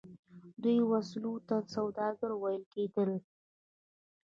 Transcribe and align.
دې 0.63 0.75
وسیلو 0.91 1.33
ته 1.47 1.55
سوداګر 1.73 2.31
ویل 2.41 2.63
کیدل. 2.73 3.11